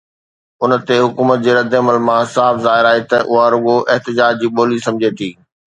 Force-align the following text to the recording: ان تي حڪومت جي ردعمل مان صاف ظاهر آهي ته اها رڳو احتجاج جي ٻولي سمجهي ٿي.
ان 0.63 0.71
تي 0.87 0.95
حڪومت 1.03 1.39
جي 1.47 1.51
ردعمل 1.57 1.97
مان 2.07 2.21
صاف 2.35 2.55
ظاهر 2.65 2.85
آهي 2.95 3.03
ته 3.11 3.17
اها 3.31 3.45
رڳو 3.53 3.77
احتجاج 3.93 4.33
جي 4.41 4.47
ٻولي 4.55 4.77
سمجهي 4.87 5.11
ٿي. 5.19 5.29